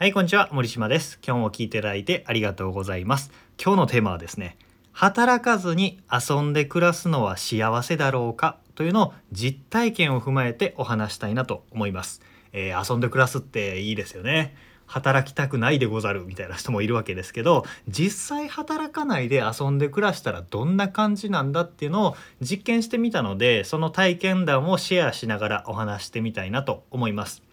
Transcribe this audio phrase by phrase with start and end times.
[0.00, 0.48] はい、こんにちは。
[0.52, 1.18] 森島です。
[1.26, 3.32] 今日も聞いていただいてありがとうございます。
[3.60, 4.56] 今日のテーマはですね、
[4.92, 12.20] 働かずに遊んで暮らすのは幸せだろうかというのを実体験を踏まえてお話したいなと思います。
[12.52, 14.54] えー遊んで暮らすっていいですよね。
[14.86, 27.47] 働きたくないでござるみたいな人もいるわけですけど実際働かないで遊んで暮らしたらどんな感じなんだっていうのを実験してみたのでその体験談をシェアしながらお話してみたいなと思います。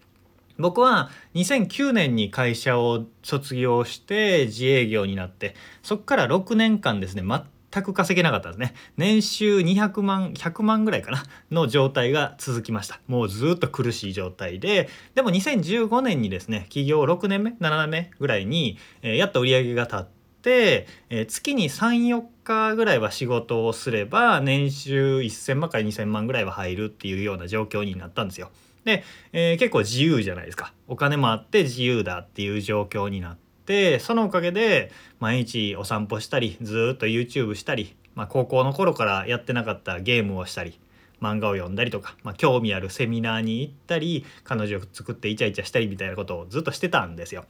[0.58, 8.74] 僕は2009年に会社を卒業して自営業になってそこから6年間ですね全く稼げなかったですね。
[8.96, 13.00] 年収200万100万ぐらいかなの状態が続きました。
[13.06, 14.88] もうずっと苦しい状態で。
[15.14, 20.04] でも2015年にですね起業6年目7年目ぐらいに、えーやっと売り上げが立っ
[20.42, 28.50] て、えー月に34日ぐらいは仕事をすれば年収1000万から2000万ぐらいは入るっていうような状況になったんですよ。
[28.86, 40.78] で、えー結構自由じゃないですかお金もあって自由だっていう状況になってそのおかげで毎日お散歩したりずっと YouTube したり、まあ、高校の頃からやってなかったゲームをしたり
[41.20, 47.44] 漫画を読んだりとか、まあ、興味あるセミナーに行ったり彼女を作ってイチャイチャしたりみたいなことをずっとしてたんですよ。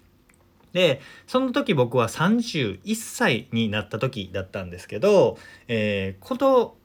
[0.73, 6.77] でその時僕は31歳になった時だったんですけど、えーこと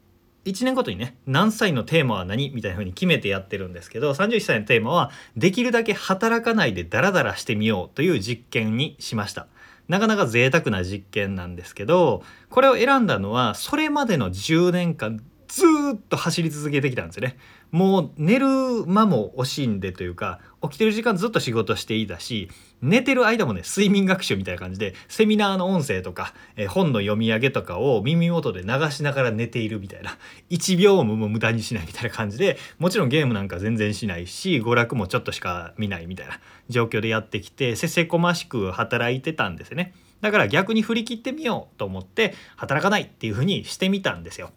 [0.45, 9.48] 1年ごとにね何歳のテーマは何みたいな風に決めてやってるんですけど31歳のテーマはできるだけ働かないでダラダラしてみようという実験にしました。
[9.88, 15.66] なかなか贅沢な実験なんですけどこれを選んだのはそれまでの10年間ず
[15.97, 17.38] っと走り続けてきたんですよね。
[17.71, 22.49] もう寝る間も惜しんでというか起きてる時間ずっと仕事していたし
[22.81, 30.17] 寝てる間もね睡眠学習みたいな感じでセミナーの音声とか、え本の読み上げとかを耳元で流しながら寝ているみたいな
[30.49, 39.93] 1秒も無駄にしないみたいな感じでもちろんゲームなんか全然しないし娯楽もちょっとしか見ないみたいな状況でやってきてせせこましく働いてたんですよね。
[40.21, 44.52] だから逆に振り切ってみようと思って働かないっていう風にしてみたんですよ。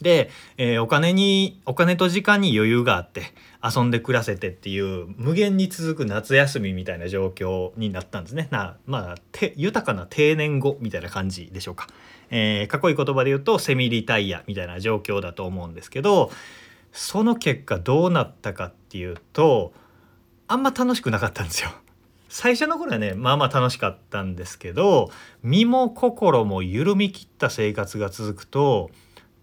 [0.00, 3.22] で、えーお金にお金と時間に余裕があって
[3.62, 11.88] 遊んで暮らせてっていう無限に続く夏休みみたいな状況になったんですねなまあて豊かな定年後みたいな感じでしょうか、
[12.30, 16.30] えーかっこいい言葉で言うとセミリタイヤみたいな状況だと思うんですけど
[16.92, 19.72] その結果どうなったかっていうと
[20.48, 21.70] あんま楽しくなかったんですよ。
[22.28, 25.10] 最初の頃はねまあまあ楽しかったんですけど
[25.42, 28.90] 身も心も緩み切った生活が続くと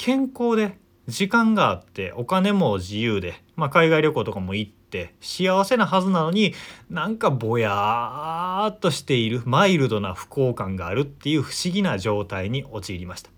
[0.06, 0.78] 健康で
[1.08, 6.54] 時間があってお金も自由で、まあ、海外旅行とかも行って幸せなはずなのに
[6.90, 13.30] なんかぼやーっとしているマイルドな不幸感があるっていう不思議な状態に陥りました。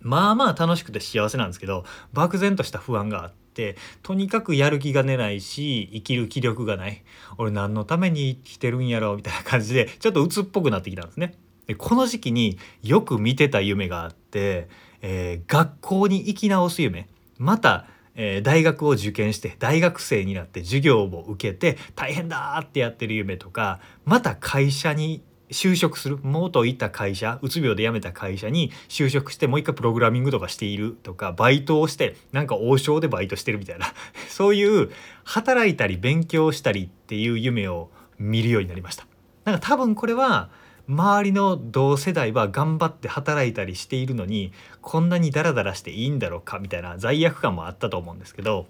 [0.00, 7.04] まあまあ楽しくて幸せなんですけど漠然とした不安があってとにかくやる気が出ないし生きる気力がない
[7.36, 11.34] 俺何のために生きてるんやろみたいな感じでちょっと鬱っぽくなってきたんですね。
[11.66, 14.68] でこの時期によく見てた夢があって、
[15.02, 17.08] えー学校に行き直す夢
[17.38, 33.86] また、えー大学を受験して大学生になって授業を受けて大変だってやってる夢とかまた会社に就職する元いた会社うつ病で辞めた会社に就職してもう一回プログラミングとかしているとかバイトをしてなんか王将でバイトしてるみたいな
[34.28, 34.90] そういう
[35.24, 39.06] 働いたり勉強したりっていう夢を見るようになりました。
[39.44, 40.50] なんか多分これは
[40.88, 48.66] 周りの同世代は頑張って働いたりしているのにこんなにダラダラしていいんだろうかみたいな罪悪感もあったと思うんですけど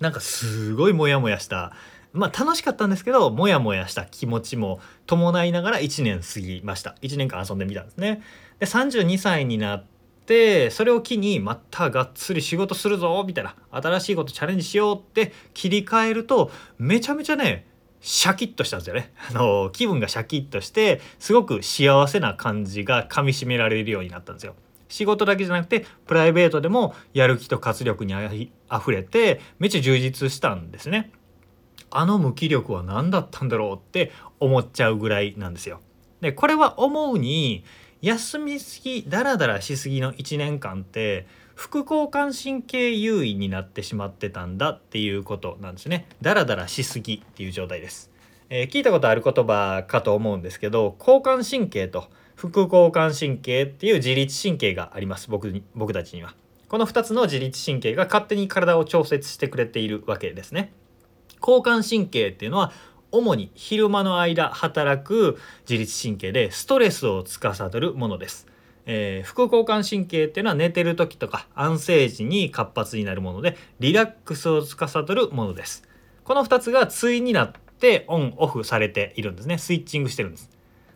[0.00, 1.72] なんかすごいモヤモヤした
[2.12, 8.22] まあ楽しかったんですけどモヤモヤした気持ちも伴いながら1年過ぎました1年間遊んでみたんですね。
[8.58, 9.84] で32歳になっ
[10.26, 17.66] てそれを機にまたがっつり仕事するぞみたいな新しいことチャレンジしようって切り替えるとめちゃめちゃね
[18.06, 19.12] シャキッとしたんですよね。
[19.30, 24.54] あの気分がシャキッとしてすごく幸せな感じがかみしめられるようになったんですよ。
[24.88, 31.10] 仕事だけじゃなくてプライベートでもやる気と活力にあひ溢れてめっちゃ充実したんですね。
[31.90, 35.80] あの無気力は何だったんだろうって思っちゃうぐらいなんですよ。
[36.20, 37.64] でこれは思うに
[38.02, 41.26] 休みすぎダラダラしすぎの1年間って
[41.56, 46.06] 副交感神経優位になってしまってたんだっていうことなんですね。
[46.20, 48.10] ダラダラしすぎっていう状態です。
[48.50, 52.04] えー聞いたことある言葉かと思うんですけど交感神経と
[52.36, 56.34] 副交感神経っていう自律神経があります僕に僕たちには。
[56.68, 60.74] この2つの自律神経が勝手に体を調節してくれているわけですね。
[61.40, 62.72] 交感神経っていうのは
[63.12, 65.38] 主に昼間の間働く
[65.68, 68.46] 自律神経でストレスを司るものです。
[68.86, 75.82] えー副交感神経っていうのは寝てる時とか安静時に活発になるものでリラックスを司るものです。
[76.24, 79.58] この2つが対になってオンオフされているんですね。
[79.58, 80.50] スイッチングしてるんです。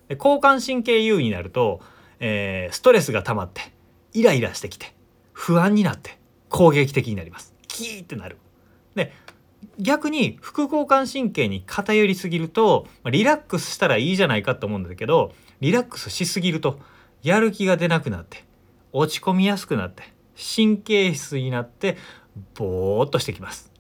[0.09, 1.81] で交感神経優位になると、
[2.19, 3.73] えー、ストレスが溜まって
[4.13, 4.93] イライラしてきて
[5.33, 7.55] 不安になって攻撃的になります。
[7.69, 8.37] キーってなる。
[8.95, 9.13] で
[9.79, 16.79] 逆に副交感神経に偏りすぎるとリラックスしたらいいじゃないかと思うんだけどリラックスしすぎると
[17.23, 18.45] やる気が出なくなって
[18.93, 20.03] 落ち込みやすくなって
[20.37, 21.97] 神経質になって
[22.55, 23.71] ぼーっとしてきます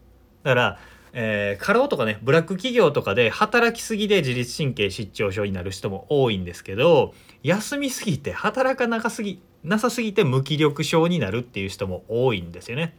[0.42, 0.78] だから、
[1.12, 12.96] えー、過労とかねブラック企業とかで働きすぎで自律神経失調症になる人も多いんですけど休みすぎて働かなすぎなさすぎて無気力症になるっていう人も多いんですよね。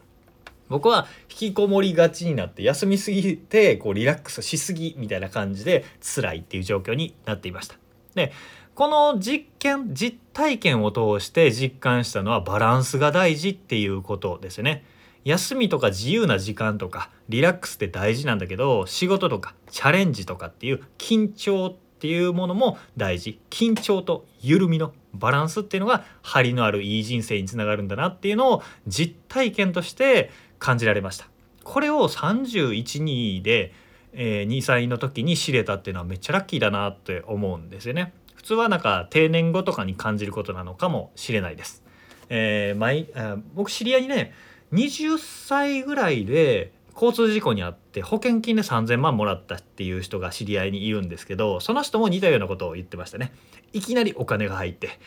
[0.70, 7.76] 僕は引きこもりがちになって休みすぎてこうリラックスしすぎみたいな感じで辛いっていう状況になっていました。
[8.16, 8.32] で
[8.74, 14.84] この実験実体験を通して実感したのはバランスが大事っていうことですね。
[15.24, 23.40] 休みとか自由な時間とかリラックスって大事なんだけど仕事とかチャレンジとかっていう緊張っていうものも大事。
[23.50, 31.28] 緊張と緩みのバランスっていうのが張りのあるいい人生につながるんだなっていうのを実体験として感じられました。
[31.64, 33.74] これを312で、
[34.14, 38.14] えー、2歳の時に知れたっていうのはめっちゃラッキーだなって思うんですよね。
[38.36, 41.84] 普通はなんか定年後とかに感じることなのかもしれないです、
[42.30, 43.08] えー、毎
[43.54, 44.34] 僕知り合いにね
[44.74, 53.32] 20歳ぐらいで交通事故に遭って保険金で3,000万もらったっていう人が知り合いにいるんですけどその人も似たようなことを言ってましたね。
[53.74, 55.00] いきなりお金が入って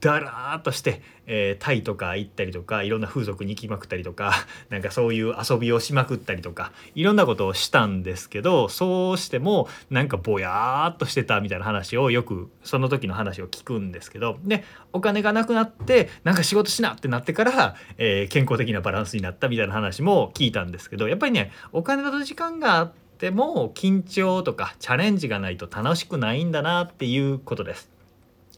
[0.00, 4.32] だらーっとして、えー、タイとか行ったりとかいろんな風俗に行きまくったりとか
[4.70, 27.90] なんかそういう遊びをしまくったりとかいろんなことをしたんですけどそうしてもなんかぼやーっとしてたみたいな話をよくその時の話を聞くんですけどでお金がなくなってなんか仕事しなってなってから、えー、健康的なバランスになったみたいな話も聞いたんですけどやっぱりねお金と時間があっても緊張とかチャレンジがないと楽しくないんだなっていうことです。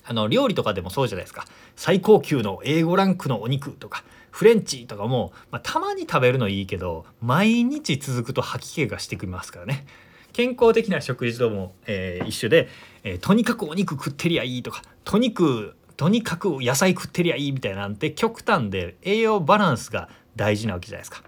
[0.05, 1.45] あの料理とかでもそうじゃないですか。
[1.75, 9.87] 最高級の A5 ランクのお肉とかフレンチとかも、まあ、たまに食べるのいいけど毎日続くと吐き気がしてきますからね。
[10.33, 12.69] 健康的な食事とも、えー、一緒で、
[13.03, 21.25] えー、とにかくお肉食ってりゃいいとかとにくとにかく野菜食ってりゃいいみたいなんて極端で栄養バランスが大事なわけじゃないですか。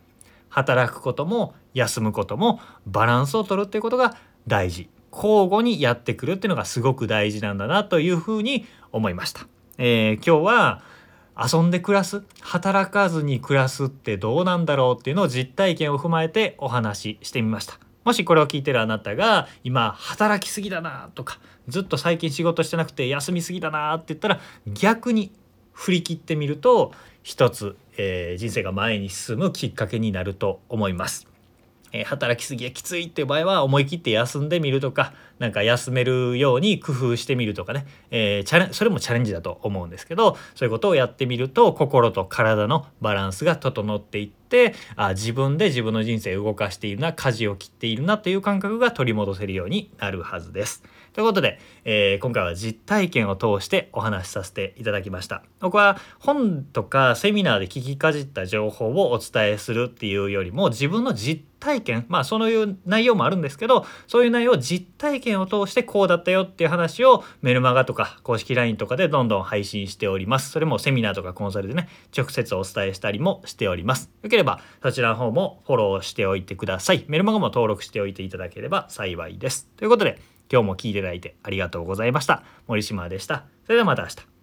[0.57, 9.47] 働くことも休むこともバランスを取るっていうことが大事交互にやってくるっていうのがすごく大事なんだなというふうに思いました。
[9.79, 10.83] えー、今日は
[11.39, 17.79] 遊んで暮らす働かずに暮らすってどうなんだろうっていうのを実体験を踏まえてお話ししてみました。
[18.05, 25.33] もしこれを聞いてるあなたが今働きすぎだなとかずっと最近仕事してなくて休みすぎだなって言ったら逆に
[25.73, 31.27] 振り切ってみると一つ、えー、人生が前に進むきっかけになると思います。
[32.01, 50.83] え、働きすぎやきついっていう場合は思い切って休んでみるとかなんか休めるように工夫してみるとかね、えー、チャレそれもチャレンジだと思うんですけどそういうことをやってみると心と体のバランスが整っていってあ自分で自分の人生を動かしているな舵を切っているなという感覚が取り戻せるようになるはずです。
[51.17, 55.43] ということで、えー、今回は実体験を通してお話しさせていただきました。
[55.61, 70.51] 僕は本とかセミナーで聞きかじった情報をお伝えするっていうよりも自分の実体験まあそういう内容もあるんですけどそういう内容を実体験を通してこうだったよっていう話をメルマガとか公式 LINE とかでどんどん配信しております。
[70.51, 74.11] それもセミナーとかコンサルでね直接お伝えしたりもしております。
[74.23, 77.07] よければそちらの方もフォローしておいてください。
[77.09, 79.67] メルマガも登録しておいていただければ幸いです。
[79.79, 82.43] ということで今日も聞いていただいてありがとうございました。
[82.67, 83.45] 森島でした。
[83.65, 84.36] それではまた明日。